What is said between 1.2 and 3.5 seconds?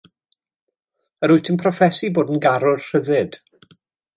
Yr wyt yn proffesu bod yn garwr rhyddid.